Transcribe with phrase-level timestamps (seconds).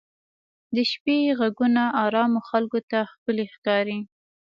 [0.75, 3.99] د شپې ږغونه ارامو خلکو ته ښکلي ښکاري.